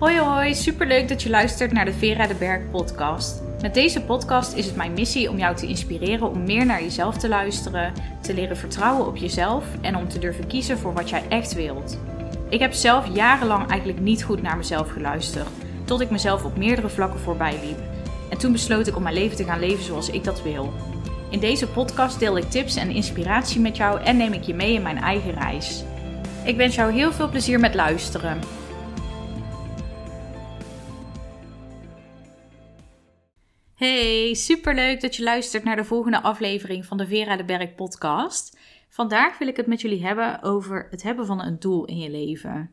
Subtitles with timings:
[0.00, 3.42] Hoi hoi, superleuk dat je luistert naar de Vera de Berg podcast.
[3.62, 7.16] Met deze podcast is het mijn missie om jou te inspireren om meer naar jezelf
[7.16, 11.22] te luisteren, te leren vertrouwen op jezelf en om te durven kiezen voor wat jij
[11.28, 11.98] echt wilt.
[12.48, 15.48] Ik heb zelf jarenlang eigenlijk niet goed naar mezelf geluisterd,
[15.84, 17.78] tot ik mezelf op meerdere vlakken voorbij liep.
[18.30, 20.72] En toen besloot ik om mijn leven te gaan leven zoals ik dat wil.
[21.30, 24.72] In deze podcast deel ik tips en inspiratie met jou en neem ik je mee
[24.72, 25.84] in mijn eigen reis.
[26.44, 28.59] Ik wens jou heel veel plezier met luisteren.
[33.80, 38.58] Hey, superleuk dat je luistert naar de volgende aflevering van de Vera de Berg podcast.
[38.88, 42.10] Vandaag wil ik het met jullie hebben over het hebben van een doel in je
[42.10, 42.70] leven.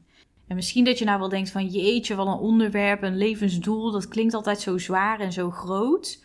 [0.47, 4.07] En misschien dat je nou wel denkt van jeetje, wat een onderwerp, een levensdoel, dat
[4.07, 6.23] klinkt altijd zo zwaar en zo groot.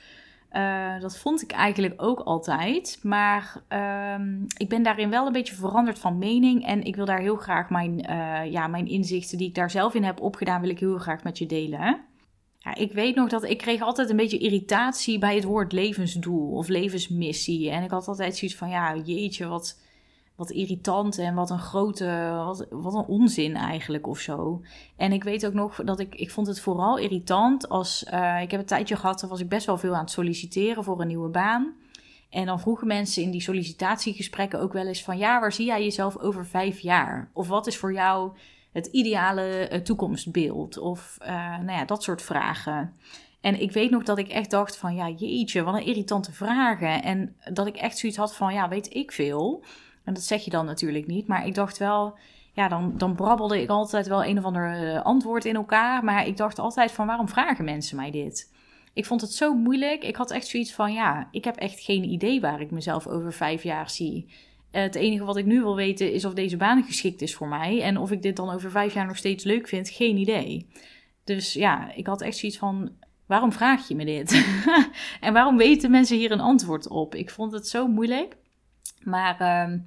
[0.53, 2.99] Uh, dat vond ik eigenlijk ook altijd.
[3.03, 6.67] Maar uh, ik ben daarin wel een beetje veranderd van mening.
[6.67, 9.95] En ik wil daar heel graag mijn, uh, ja, mijn inzichten die ik daar zelf
[9.95, 12.11] in heb opgedaan, wil ik heel graag met je delen.
[12.65, 16.51] Ja, ik weet nog dat ik kreeg altijd een beetje irritatie bij het woord levensdoel
[16.51, 17.71] of levensmissie.
[17.71, 19.81] En ik had altijd zoiets van, ja, jeetje, wat,
[20.37, 24.63] wat irritant en wat een grote, wat, wat een onzin eigenlijk of zo.
[24.97, 28.51] En ik weet ook nog dat ik, ik vond het vooral irritant als, uh, ik
[28.51, 31.07] heb een tijdje gehad, dan was ik best wel veel aan het solliciteren voor een
[31.07, 31.75] nieuwe baan.
[32.31, 35.83] En dan vroegen mensen in die sollicitatiegesprekken ook wel eens van, ja, waar zie jij
[35.83, 37.31] jezelf over vijf jaar?
[37.33, 38.33] Of wat is voor jou
[38.73, 40.79] het ideale uh, toekomstbeeld?
[40.79, 41.29] Of uh,
[41.59, 42.93] nou ja, dat soort vragen.
[43.41, 47.03] En ik weet nog dat ik echt dacht van, ja, jeetje, wat een irritante vragen.
[47.03, 49.65] En dat ik echt zoiets had van, ja, weet ik veel.
[50.05, 51.27] En dat zeg je dan natuurlijk niet.
[51.27, 52.19] Maar ik dacht wel,
[52.53, 56.05] ja, dan, dan brabbelde ik altijd wel een of ander uh, antwoord in elkaar.
[56.05, 58.53] Maar ik dacht altijd van, waarom vragen mensen mij dit?
[58.93, 60.05] Ik vond het zo moeilijk.
[60.05, 63.33] Ik had echt zoiets van, ja, ik heb echt geen idee waar ik mezelf over
[63.33, 64.29] vijf jaar zie.
[64.73, 67.83] Het enige wat ik nu wil weten is of deze baan geschikt is voor mij.
[67.83, 70.69] En of ik dit dan over vijf jaar nog steeds leuk vind, geen idee.
[71.25, 72.91] Dus ja, ik had echt zoiets van:
[73.27, 74.47] waarom vraag je me dit?
[75.21, 77.15] en waarom weten mensen hier een antwoord op?
[77.15, 78.37] Ik vond het zo moeilijk.
[79.03, 79.79] Maar uh,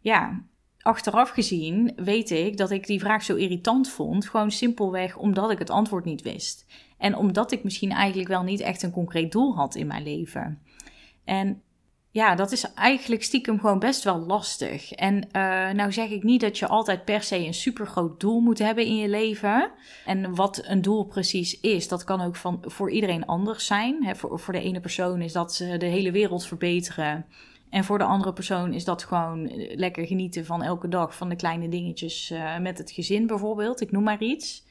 [0.00, 0.42] ja,
[0.78, 4.28] achteraf gezien weet ik dat ik die vraag zo irritant vond.
[4.28, 6.66] Gewoon simpelweg omdat ik het antwoord niet wist.
[6.98, 10.62] En omdat ik misschien eigenlijk wel niet echt een concreet doel had in mijn leven.
[11.24, 11.62] En
[12.12, 14.92] ja, dat is eigenlijk stiekem gewoon best wel lastig.
[14.92, 18.58] En uh, nou zeg ik niet dat je altijd per se een supergroot doel moet
[18.58, 19.70] hebben in je leven.
[20.06, 24.16] En wat een doel precies is, dat kan ook van, voor iedereen anders zijn.
[24.16, 27.26] Voor, voor de ene persoon is dat ze de hele wereld verbeteren.
[27.70, 31.36] En voor de andere persoon is dat gewoon lekker genieten van elke dag van de
[31.36, 33.80] kleine dingetjes met het gezin bijvoorbeeld.
[33.80, 34.64] Ik noem maar iets.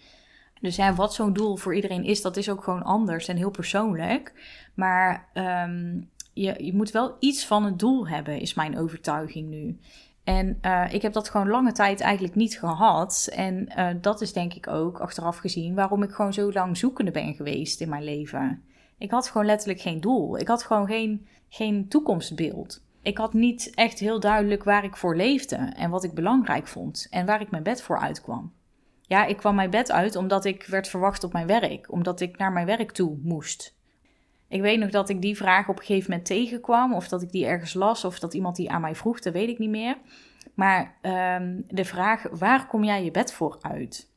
[0.62, 3.52] Dus ja, wat zo'n doel voor iedereen is, dat is ook gewoon anders en heel
[3.52, 4.34] persoonlijk.
[4.74, 6.10] Maar um,
[6.42, 9.80] je, je moet wel iets van het doel hebben, is mijn overtuiging nu.
[10.24, 13.30] En uh, ik heb dat gewoon lange tijd eigenlijk niet gehad.
[13.32, 17.12] En uh, dat is denk ik ook, achteraf gezien, waarom ik gewoon zo lang zoekende
[17.12, 18.64] ben geweest in mijn leven.
[18.98, 20.38] Ik had gewoon letterlijk geen doel.
[20.38, 22.84] Ik had gewoon geen, geen toekomstbeeld.
[23.02, 27.08] Ik had niet echt heel duidelijk waar ik voor leefde en wat ik belangrijk vond
[27.10, 28.54] en waar ik mijn bed voor uitkwam.
[29.02, 32.38] Ja, ik kwam mijn bed uit omdat ik werd verwacht op mijn werk, omdat ik
[32.38, 33.79] naar mijn werk toe moest.
[34.50, 37.32] Ik weet nog dat ik die vraag op een gegeven moment tegenkwam, of dat ik
[37.32, 39.98] die ergens las, of dat iemand die aan mij vroeg, dat weet ik niet meer.
[40.54, 40.96] Maar
[41.42, 44.10] um, de vraag: waar kom jij je bed voor uit?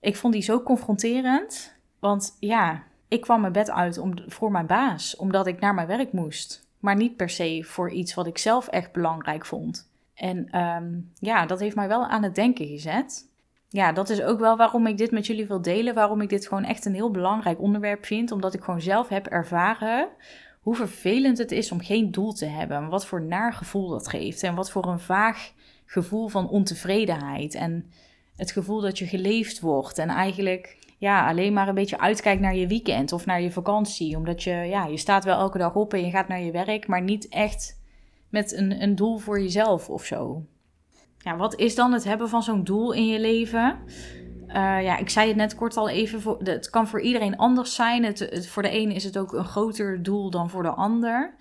[0.00, 4.66] Ik vond die zo confronterend, want ja, ik kwam mijn bed uit om, voor mijn
[4.66, 8.38] baas, omdat ik naar mijn werk moest, maar niet per se voor iets wat ik
[8.38, 9.90] zelf echt belangrijk vond.
[10.14, 13.28] En um, ja, dat heeft mij wel aan het denken gezet
[13.68, 15.94] ja, dat is ook wel waarom ik dit met jullie wil delen.
[15.94, 18.32] Waarom ik dit gewoon echt een heel belangrijk onderwerp vind.
[18.32, 20.08] Omdat ik gewoon zelf heb ervaren
[20.60, 22.88] hoe vervelend het is om geen doel te hebben.
[22.88, 24.42] Wat voor naar gevoel dat geeft.
[24.42, 25.52] En wat voor een vaag
[25.84, 27.54] gevoel van ontevredenheid.
[27.54, 27.90] En
[28.36, 29.98] het gevoel dat je geleefd wordt.
[29.98, 34.16] En eigenlijk ja, alleen maar een beetje uitkijkt naar je weekend of naar je vakantie.
[34.16, 36.86] Omdat je, ja, je staat wel elke dag op en je gaat naar je werk.
[36.86, 37.80] Maar niet echt
[38.28, 40.44] met een, een doel voor jezelf of zo
[41.26, 43.78] ja, wat is dan het hebben van zo'n doel in je leven?
[44.48, 46.20] Uh, ja, ik zei het net kort al even.
[46.20, 48.04] Voor, het kan voor iedereen anders zijn.
[48.04, 51.34] Het, voor de ene is het ook een groter doel dan voor de ander.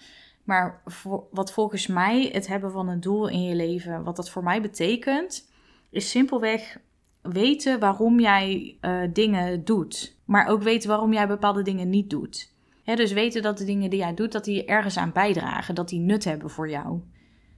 [0.44, 4.30] Maar voor, wat volgens mij het hebben van een doel in je leven, wat dat
[4.30, 5.52] voor mij betekent,
[5.90, 6.78] is simpelweg
[7.22, 10.18] weten waarom jij uh, dingen doet.
[10.26, 12.54] Maar ook weten waarom jij bepaalde dingen niet doet.
[12.84, 16.00] dus weten dat de dingen die jij doet, dat die ergens aan bijdragen, dat die
[16.00, 17.02] nut hebben voor jou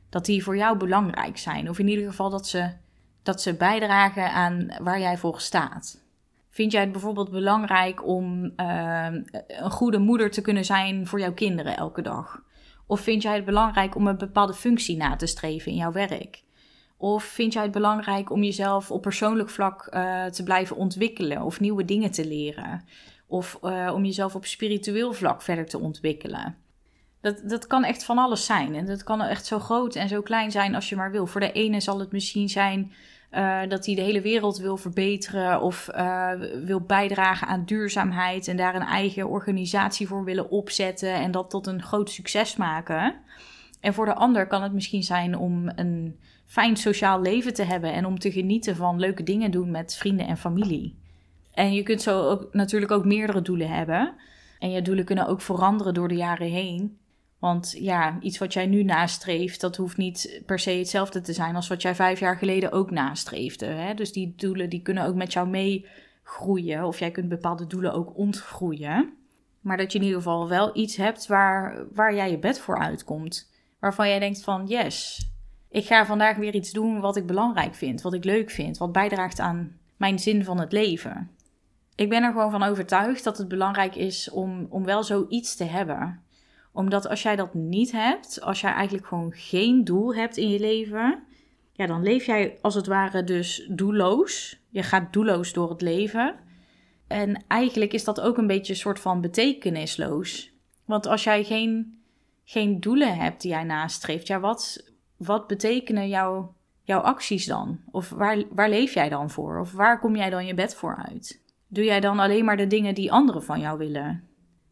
[0.09, 1.69] dat die voor jou belangrijk zijn.
[1.69, 2.71] Of in ieder geval dat ze,
[3.23, 6.05] dat ze bijdragen aan waar jij voor staat.
[6.49, 9.07] Vind jij het bijvoorbeeld belangrijk om uh,
[9.47, 12.41] een goede moeder te kunnen zijn voor jouw kinderen elke dag?
[12.85, 16.43] Of vind jij het belangrijk om een bepaalde functie na te streven in jouw werk?
[16.97, 21.59] Of vind jij het belangrijk om jezelf op persoonlijk vlak eh, te blijven ontwikkelen of
[21.59, 22.83] nieuwe dingen te leren?
[23.27, 26.55] Of uh, om jezelf op spiritueel vlak verder te ontwikkelen?
[27.21, 28.75] Dat, dat kan echt van alles zijn.
[28.75, 31.27] En dat kan echt zo groot en zo klein zijn als je maar wil.
[31.27, 32.91] Voor de ene zal het misschien zijn
[33.31, 36.31] uh, dat hij de hele wereld wil verbeteren of uh,
[36.63, 41.67] wil bijdragen aan duurzaamheid en daar een eigen organisatie voor willen opzetten en dat tot
[41.67, 43.15] een groot succes maken.
[43.79, 47.93] En voor de ander kan het misschien zijn om een fijn sociaal leven te hebben
[47.93, 50.95] en om te genieten van leuke dingen doen met vrienden en familie.
[51.53, 54.13] En je kunt zo ook, natuurlijk ook meerdere doelen hebben.
[54.59, 56.97] En je doelen kunnen ook veranderen door de jaren heen.
[57.39, 61.55] Want ja, iets wat jij nu nastreeft, dat hoeft niet per se hetzelfde te zijn
[61.55, 63.65] als wat jij vijf jaar geleden ook nastreefde.
[63.65, 63.93] Hè?
[63.93, 66.83] Dus die doelen die kunnen ook met jou meegroeien.
[66.83, 69.13] Of jij kunt bepaalde doelen ook ontgroeien.
[69.61, 72.77] Maar dat je in ieder geval wel iets hebt waar, waar jij je bed voor
[72.77, 73.51] uitkomt.
[73.79, 75.27] Waarvan jij denkt van yes,
[75.69, 78.91] ik ga vandaag weer iets doen wat ik belangrijk vind, wat ik leuk vind, wat
[78.91, 81.31] bijdraagt aan mijn zin van het leven.
[81.95, 85.63] Ik ben er gewoon van overtuigd dat het belangrijk is om, om wel zoiets te
[85.63, 86.21] hebben
[86.77, 90.59] omdat als jij dat niet hebt, als jij eigenlijk gewoon geen doel hebt in je
[90.59, 91.23] leven,
[91.73, 94.59] ja, dan leef jij als het ware dus doelloos.
[94.69, 96.35] Je gaat doelloos door het leven.
[97.07, 100.51] En eigenlijk is dat ook een beetje een soort van betekenisloos.
[100.85, 102.01] Want als jij geen,
[102.43, 107.79] geen doelen hebt die jij nastreeft, ja, wat, wat betekenen jouw, jouw acties dan?
[107.91, 109.59] Of waar, waar leef jij dan voor?
[109.59, 111.41] Of waar kom jij dan je bed voor uit?
[111.67, 114.26] Doe jij dan alleen maar de dingen die anderen van jou willen?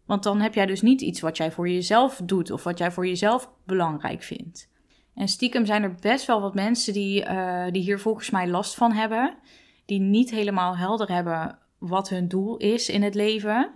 [0.06, 2.92] Want dan heb jij dus niet iets wat jij voor jezelf doet of wat jij
[2.92, 4.70] voor jezelf belangrijk vindt.
[5.16, 8.76] En stiekem zijn er best wel wat mensen die, uh, die hier volgens mij last
[8.76, 9.38] van hebben.
[9.86, 13.72] Die niet helemaal helder hebben wat hun doel is in het leven.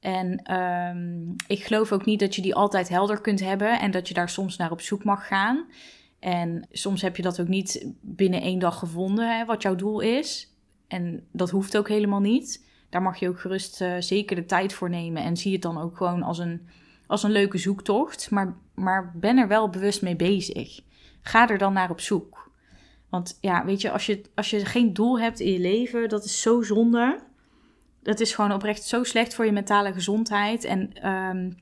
[0.00, 4.08] En um, ik geloof ook niet dat je die altijd helder kunt hebben en dat
[4.08, 5.66] je daar soms naar op zoek mag gaan.
[6.18, 10.00] En soms heb je dat ook niet binnen één dag gevonden, hè, wat jouw doel
[10.00, 10.54] is.
[10.88, 14.72] En dat hoeft ook helemaal niet daar mag je ook gerust uh, zeker de tijd
[14.72, 15.22] voor nemen.
[15.22, 16.68] En zie het dan ook gewoon als een,
[17.06, 18.30] als een leuke zoektocht.
[18.30, 20.80] Maar, maar ben er wel bewust mee bezig.
[21.22, 22.50] Ga er dan naar op zoek.
[23.08, 26.24] Want ja, weet je als, je, als je geen doel hebt in je leven, dat
[26.24, 27.18] is zo zonde.
[28.02, 30.64] Dat is gewoon oprecht zo slecht voor je mentale gezondheid.
[30.64, 31.56] En um,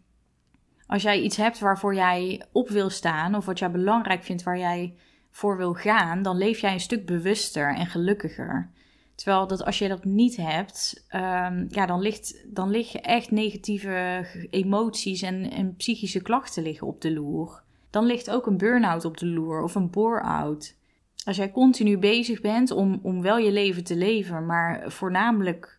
[0.87, 4.59] als jij iets hebt waarvoor jij op wil staan, of wat jij belangrijk vindt waar
[4.59, 4.95] jij
[5.31, 8.71] voor wil gaan, dan leef jij een stuk bewuster en gelukkiger.
[9.19, 14.27] Terwijl dat als je dat niet hebt, um, ja, dan, ligt, dan liggen echt negatieve
[14.51, 17.63] emoties en, en psychische klachten liggen op de loer.
[17.91, 20.77] Dan ligt ook een burn-out op de loer of een bore-out.
[21.25, 25.79] Als jij continu bezig bent om, om wel je leven te leven, maar voornamelijk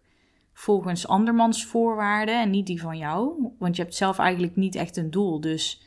[0.53, 3.51] volgens andermans voorwaarden en niet die van jou.
[3.59, 5.41] Want je hebt zelf eigenlijk niet echt een doel.
[5.41, 5.81] Dus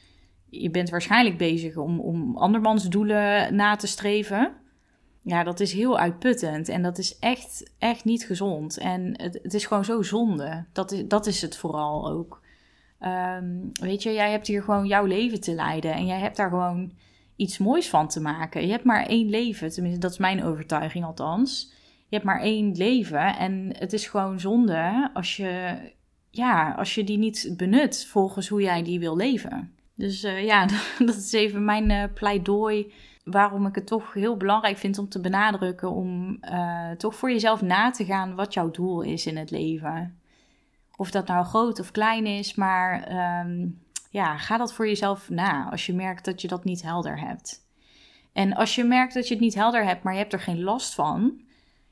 [0.51, 4.61] je bent waarschijnlijk bezig om, om andermans doelen na te streven
[5.23, 8.79] ja, dat is heel uitputtend en dat is echt, echt niet gezond.
[8.79, 10.65] En het, het is gewoon zo zonde.
[10.73, 12.41] Dat is, dat is het vooral ook.
[13.01, 16.49] Um, weet je, jij hebt hier gewoon jouw leven te leiden en jij hebt daar
[16.49, 16.93] gewoon
[17.37, 18.63] iets moois van te maken.
[18.63, 21.73] Je hebt maar één leven, tenminste, dat is mijn overtuiging althans.
[22.09, 25.77] Je hebt maar één leven en het is gewoon zonde als je,
[26.31, 29.73] ja, als je die niet benut volgens hoe jij die wil leven.
[29.95, 30.67] Dus uh, ja,
[31.07, 32.93] dat is even mijn uh, pleidooi
[33.23, 37.63] waarom ik het toch heel belangrijk vind om te benadrukken om uh, toch voor jezelf
[37.63, 40.19] na te gaan wat jouw doel is in het leven.
[40.97, 43.13] Of dat nou groot of klein is, maar
[43.45, 47.21] um, ja, ga dat voor jezelf na als je merkt dat je dat niet helder
[47.21, 47.61] hebt.
[48.33, 50.63] En als je merkt dat je het niet helder hebt, maar je hebt er geen
[50.63, 51.41] last van,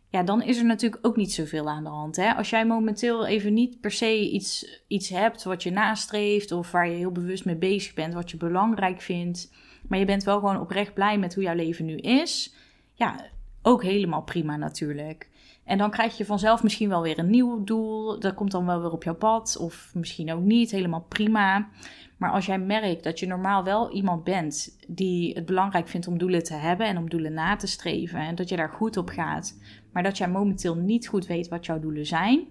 [0.09, 2.17] ja, dan is er natuurlijk ook niet zoveel aan de hand.
[2.17, 2.35] Hè?
[2.35, 6.89] Als jij momenteel even niet per se iets, iets hebt wat je nastreeft of waar
[6.89, 9.53] je heel bewust mee bezig bent, wat je belangrijk vindt,
[9.89, 12.55] maar je bent wel gewoon oprecht blij met hoe jouw leven nu is,
[12.95, 13.31] ja,
[13.63, 15.29] ook helemaal prima natuurlijk.
[15.65, 18.21] En dan krijg je vanzelf misschien wel weer een nieuw doel.
[18.21, 19.57] Dat komt dan wel weer op jouw pad.
[19.61, 20.71] Of misschien ook niet.
[20.71, 21.69] Helemaal prima.
[22.17, 26.19] Maar als jij merkt dat je normaal wel iemand bent die het belangrijk vindt om
[26.19, 28.19] doelen te hebben en om doelen na te streven.
[28.19, 29.59] En dat je daar goed op gaat.
[29.93, 32.47] Maar dat jij momenteel niet goed weet wat jouw doelen zijn.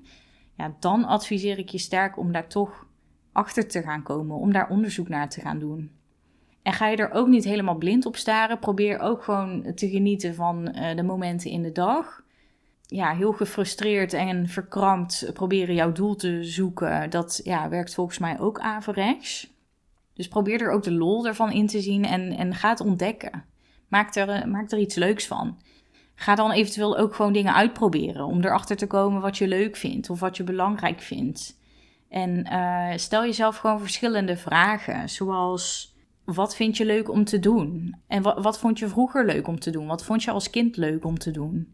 [0.57, 2.87] Ja, dan adviseer ik je sterk om daar toch
[3.31, 4.37] achter te gaan komen.
[4.37, 5.98] Om daar onderzoek naar te gaan doen.
[6.61, 8.59] En ga je er ook niet helemaal blind op staren.
[8.59, 12.23] Probeer ook gewoon te genieten van uh, de momenten in de dag.
[12.85, 17.09] Ja, heel gefrustreerd en verkrampt proberen jouw doel te zoeken.
[17.09, 19.53] Dat ja, werkt volgens mij ook averechts.
[20.13, 23.45] Dus probeer er ook de lol ervan in te zien en, en ga het ontdekken.
[23.87, 25.57] Maak er, eh, maak er iets leuks van.
[26.15, 30.09] Ga dan eventueel ook gewoon dingen uitproberen om erachter te komen wat je leuk vindt
[30.09, 31.57] of wat je belangrijk vindt.
[32.09, 35.88] En uh, stel jezelf gewoon verschillende vragen, zoals
[36.33, 37.95] wat vind je leuk om te doen?
[38.07, 39.87] En wat, wat vond je vroeger leuk om te doen?
[39.87, 41.73] Wat vond je als kind leuk om te doen?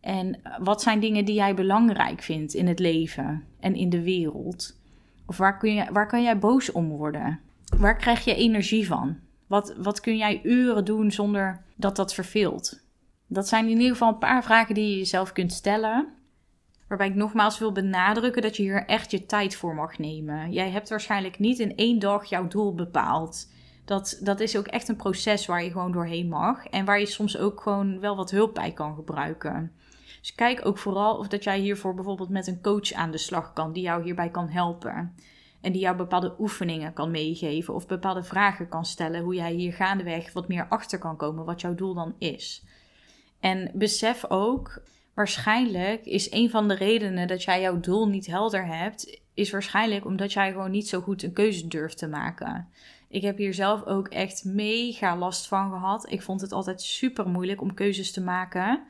[0.00, 4.78] En wat zijn dingen die jij belangrijk vindt in het leven en in de wereld?
[5.26, 7.40] Of waar, kun je, waar kan jij boos om worden?
[7.78, 9.18] Waar krijg je energie van?
[9.46, 12.84] Wat, wat kun jij uren doen zonder dat dat verveelt?
[13.26, 16.08] Dat zijn in ieder geval een paar vragen die je jezelf kunt stellen.
[16.88, 20.52] Waarbij ik nogmaals wil benadrukken dat je hier echt je tijd voor mag nemen.
[20.52, 23.48] Jij hebt waarschijnlijk niet in één dag jouw doel bepaald.
[23.86, 26.66] Dat, dat is ook echt een proces waar je gewoon doorheen mag.
[26.66, 29.72] En waar je soms ook gewoon wel wat hulp bij kan gebruiken.
[30.20, 33.52] Dus kijk ook vooral of dat jij hiervoor bijvoorbeeld met een coach aan de slag
[33.52, 35.14] kan, die jou hierbij kan helpen.
[35.60, 39.72] En die jou bepaalde oefeningen kan meegeven of bepaalde vragen kan stellen, hoe jij hier
[39.72, 42.64] gaandeweg wat meer achter kan komen wat jouw doel dan is.
[43.40, 44.82] En besef ook,
[45.14, 50.04] waarschijnlijk is een van de redenen dat jij jouw doel niet helder hebt, is waarschijnlijk
[50.04, 52.68] omdat jij gewoon niet zo goed een keuze durft te maken.
[53.08, 56.10] Ik heb hier zelf ook echt mega last van gehad.
[56.10, 58.82] Ik vond het altijd super moeilijk om keuzes te maken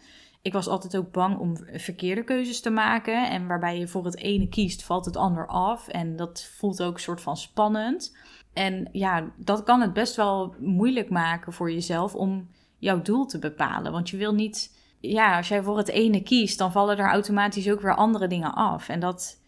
[0.46, 3.30] ik was altijd ook bang om verkeerde keuzes te maken.
[3.30, 5.88] En waarbij je voor het ene kiest, valt het ander af.
[5.88, 8.16] En dat voelt ook een soort van spannend.
[8.52, 13.38] En ja, dat kan het best wel moeilijk maken voor jezelf om jouw doel te
[13.38, 13.92] bepalen.
[13.92, 17.70] Want je wil niet, ja, als jij voor het ene kiest, dan vallen er automatisch
[17.70, 18.88] ook weer andere dingen af.
[18.88, 19.40] En dat,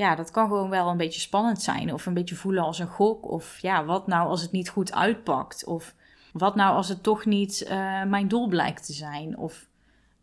[0.00, 1.92] ja, dat kan gewoon wel een beetje spannend zijn.
[1.92, 3.30] Of een beetje voelen als een gok.
[3.30, 5.64] Of ja, wat nou als het niet goed uitpakt?
[5.64, 5.94] Of
[6.32, 9.38] wat nou als het toch niet uh, mijn doel blijkt te zijn?
[9.38, 9.66] Of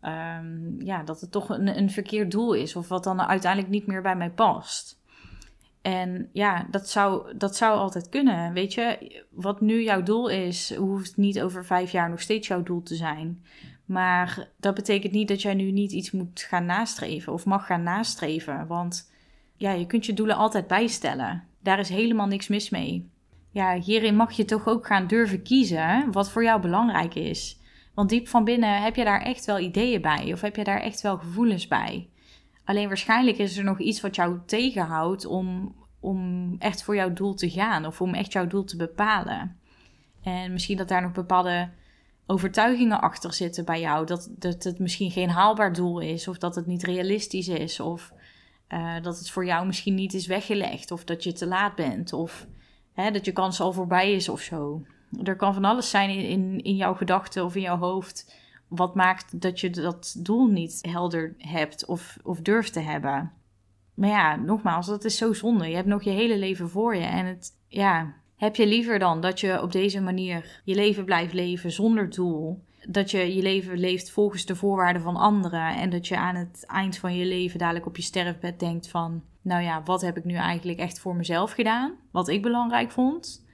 [0.01, 2.75] um, ja, dat het toch een, een verkeerd doel is.
[2.75, 4.99] Of wat dan uiteindelijk niet meer bij mij past.
[5.81, 8.53] En ja, dat zou, dat zou altijd kunnen.
[8.53, 12.63] Weet je, wat nu jouw doel is, hoeft niet over vijf jaar nog steeds jouw
[12.63, 13.43] doel te zijn.
[13.85, 17.83] Maar dat betekent niet dat jij nu niet iets moet gaan nastreven of mag gaan
[17.83, 18.67] nastreven.
[18.67, 19.15] Want
[19.57, 21.43] ja, je kunt je doelen altijd bijstellen.
[21.61, 23.09] Daar is helemaal niks mis mee.
[23.51, 27.59] Ja, hierin mag je toch ook gaan durven kiezen wat voor jou belangrijk is.
[27.93, 30.81] Want diep van binnen heb je daar echt wel ideeën bij of heb je daar
[30.81, 32.09] echt wel gevoelens bij.
[32.65, 37.33] Alleen waarschijnlijk is er nog iets wat jou tegenhoudt om, om echt voor jouw doel
[37.33, 39.59] te gaan of om echt jouw doel te bepalen.
[40.23, 41.69] En misschien dat daar nog bepaalde
[42.25, 44.05] overtuigingen achter zitten bij jou.
[44.05, 48.13] Dat, dat het misschien geen haalbaar doel is of dat het niet realistisch is of
[48.69, 52.13] uh, dat het voor jou misschien niet is weggelegd of dat je te laat bent
[52.13, 52.47] of
[52.93, 54.81] hè, dat je kans al voorbij is of zo.
[55.23, 58.35] Er kan van alles zijn in, in, in jouw gedachten of in jouw hoofd.
[58.67, 63.31] Wat maakt dat je dat doel niet helder hebt of, of durft te hebben.
[63.93, 65.67] Maar ja, nogmaals, dat is zo zonde.
[65.67, 67.03] Je hebt nog je hele leven voor je.
[67.03, 71.33] En het, ja, heb je liever dan dat je op deze manier je leven blijft
[71.33, 72.63] leven zonder doel?
[72.87, 75.75] Dat je je leven leeft volgens de voorwaarden van anderen.
[75.75, 79.23] En dat je aan het eind van je leven dadelijk op je sterfbed denkt van...
[79.41, 81.93] Nou ja, wat heb ik nu eigenlijk echt voor mezelf gedaan?
[82.11, 83.45] Wat ik belangrijk vond?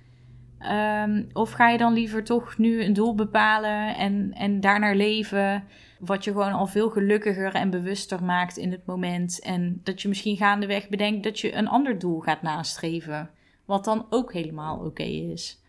[1.05, 5.63] Um, of ga je dan liever toch nu een doel bepalen en, en daarnaar leven,
[5.99, 9.39] wat je gewoon al veel gelukkiger en bewuster maakt in het moment.
[9.39, 13.29] En dat je misschien gaandeweg bedenkt dat je een ander doel gaat nastreven,
[13.65, 15.62] wat dan ook helemaal oké is.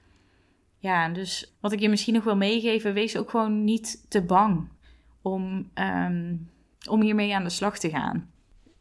[0.84, 4.68] Ja, dus wat ik je misschien nog wil meegeven, wees ook gewoon niet te bang
[5.22, 6.50] om, um,
[6.88, 8.32] om hiermee aan de slag te gaan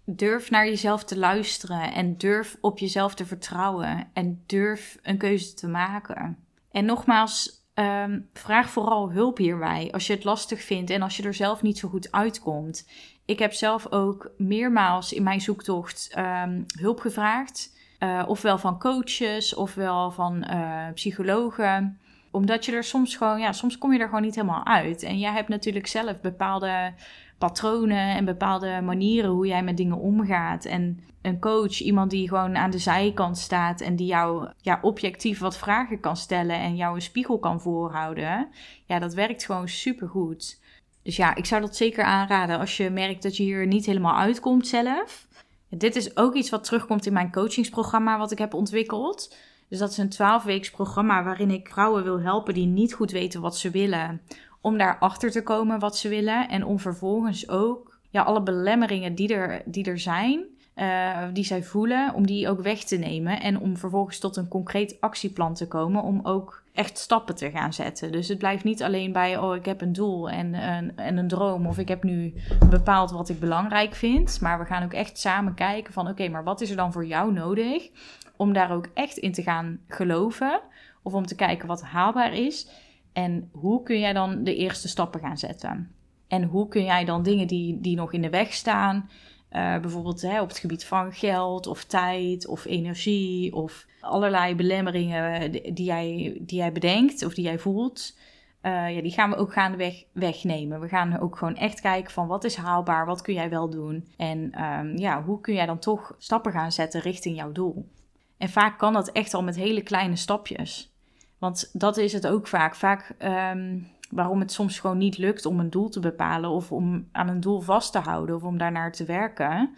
[0.05, 5.53] durf naar jezelf te luisteren en durf op jezelf te vertrouwen en durf een keuze
[5.53, 6.37] te maken.
[6.71, 11.23] En nogmaals, ehm, vraag vooral hulp hierbij als je het lastig vindt en als je
[11.23, 12.89] er zelf niet zo goed uitkomt.
[13.25, 19.55] Ik heb zelf ook meermaals in mijn zoektocht ehm, hulp gevraagd, uh, ofwel van coaches
[19.55, 21.97] ofwel van uh, psychologen
[22.33, 25.03] omdat je er soms gewoon, ja, soms kom je er gewoon niet helemaal uit.
[25.03, 26.93] En jij hebt natuurlijk zelf bepaalde
[27.37, 30.65] patronen en bepaalde manieren hoe jij met dingen omgaat.
[30.65, 35.39] En een coach, iemand die gewoon aan de zijkant staat en die jou ja, objectief
[35.39, 38.47] wat vragen kan stellen en jou een spiegel kan voorhouden.
[38.85, 40.61] Ja, dat werkt gewoon supergoed.
[41.03, 44.17] Dus ja, ik zou dat zeker aanraden als je merkt dat je hier niet helemaal
[44.17, 45.27] uitkomt zelf.
[45.77, 49.35] Dit is ook iets wat terugkomt in mijn coachingsprogramma wat ik heb ontwikkeld.
[49.67, 53.41] Dus dat is een 12 programma waarin ik vrouwen wil helpen die niet goed weten
[53.41, 54.21] wat ze willen
[54.61, 56.49] om daarachter te komen wat ze willen.
[56.49, 61.63] En om vervolgens ook ja, alle belemmeringen die er, die er zijn, uh, die zij
[61.63, 63.41] voelen, om die ook weg te nemen.
[63.41, 67.73] En om vervolgens tot een concreet actieplan te komen om ook echt stappen te gaan
[67.73, 68.11] zetten.
[68.11, 71.27] Dus het blijft niet alleen bij, oh, ik heb een doel en, en, en een
[71.27, 71.67] droom.
[71.67, 72.33] Of ik heb nu
[72.69, 74.41] bepaald wat ik belangrijk vind.
[74.41, 77.05] Maar we gaan ook echt samen kijken van, oké, maar wat is er dan voor
[77.05, 77.89] jou nodig?
[78.35, 80.61] Om daar ook echt in te gaan geloven.
[81.01, 82.67] Of om te kijken wat haalbaar is.
[83.13, 85.91] En hoe kun jij dan de eerste stappen gaan zetten?
[86.27, 89.09] En hoe kun jij dan dingen die, die nog in de weg staan,
[89.53, 95.51] Uh, bijvoorbeeld hè, op het gebied van geld of tijd of energie of allerlei belemmeringen
[95.51, 98.17] die jij, die jij bedenkt of die jij voelt.
[98.61, 100.79] Uh, ja, die gaan we ook gaandeweg wegnemen.
[100.79, 104.07] We gaan ook gewoon echt kijken van wat is haalbaar, wat kun jij wel doen.
[104.17, 107.89] En um, ja, hoe kun jij dan toch stappen gaan zetten richting jouw doel.
[108.37, 110.93] En vaak kan dat echt al met hele kleine stapjes.
[111.37, 112.75] Want dat is het ook vaak.
[112.75, 113.15] Vaak
[113.53, 117.27] um, waarom het soms gewoon niet lukt om een doel te bepalen of om aan
[117.27, 119.75] een doel vast te houden of om daarnaar te werken.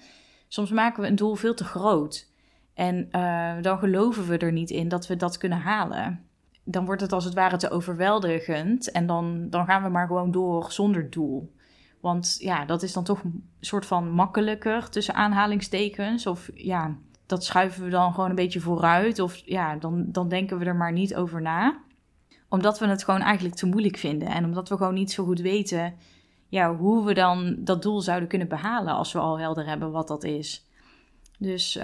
[0.47, 2.33] Soms maken we een doel veel te groot.
[2.73, 6.25] En uh, dan geloven we er niet in dat we dat kunnen halen.
[6.63, 10.31] Dan wordt het als het ware te overweldigend en dan, dan gaan we maar gewoon
[10.31, 11.53] door zonder doel.
[11.99, 16.27] Want ja, dat is dan toch een soort van makkelijker tussen aanhalingstekens.
[16.27, 19.19] Of ja, dat schuiven we dan gewoon een beetje vooruit.
[19.19, 21.83] Of ja, dan, dan denken we er maar niet over na
[22.49, 24.27] omdat we het gewoon eigenlijk te moeilijk vinden.
[24.27, 25.93] En omdat we gewoon niet zo goed weten
[26.49, 30.07] ja, hoe we dan dat doel zouden kunnen behalen als we al helder hebben wat
[30.07, 30.65] dat is.
[31.37, 31.83] Dus um,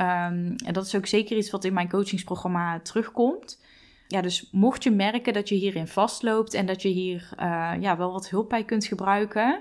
[0.66, 3.64] en dat is ook zeker iets wat in mijn coachingsprogramma terugkomt.
[4.08, 7.98] Ja, dus mocht je merken dat je hierin vastloopt en dat je hier uh, ja,
[7.98, 9.60] wel wat hulp bij kunt gebruiken,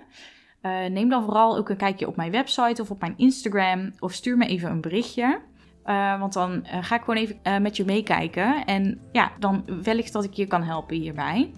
[0.62, 4.12] uh, neem dan vooral ook een kijkje op mijn website of op mijn Instagram of
[4.12, 5.40] stuur me even een berichtje.
[5.86, 8.64] Uh, want dan uh, ga ik gewoon even uh, met je meekijken.
[8.64, 11.50] En ja, dan wellicht dat ik je kan helpen hierbij.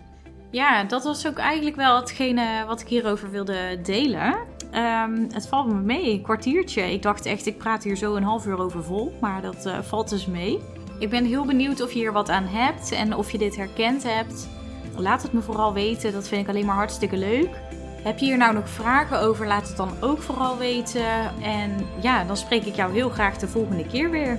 [0.51, 4.35] Ja, dat was ook eigenlijk wel hetgene wat ik hierover wilde delen.
[4.75, 6.93] Um, het valt me mee, een kwartiertje.
[6.93, 9.13] Ik dacht echt, ik praat hier zo een half uur over vol.
[9.21, 10.59] Maar dat valt dus mee.
[10.99, 14.03] Ik ben heel benieuwd of je hier wat aan hebt en of je dit herkend
[14.03, 14.49] hebt.
[14.97, 17.61] Laat het me vooral weten, dat vind ik alleen maar hartstikke leuk.
[18.03, 19.47] Heb je hier nou nog vragen over?
[19.47, 21.41] Laat het dan ook vooral weten.
[21.43, 24.39] En ja, dan spreek ik jou heel graag de volgende keer weer.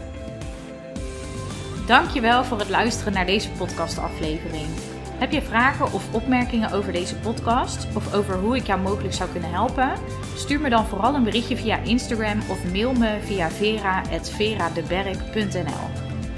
[1.88, 4.68] Dankjewel voor het luisteren naar deze podcastaflevering.
[5.18, 9.30] Heb je vragen of opmerkingen over deze podcast of over hoe ik jou mogelijk zou
[9.30, 9.92] kunnen helpen?
[10.36, 15.90] Stuur me dan vooral een berichtje via Instagram of mail me via vera.veradeberg.nl.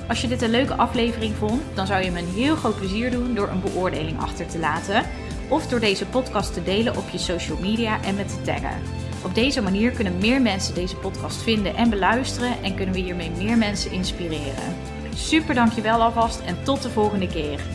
[0.08, 3.12] Als je dit een leuke aflevering vond, dan zou je me een heel groot plezier
[3.12, 5.06] doen door een beoordeling achter te laten
[5.50, 8.82] of door deze podcast te delen op je social media en met te taggen.
[9.24, 13.32] Op deze manier kunnen meer mensen deze podcast vinden en beluisteren en kunnen we hiermee
[13.32, 14.76] meer mensen inspireren.
[15.16, 17.75] Super dankjewel alvast en tot de volgende keer.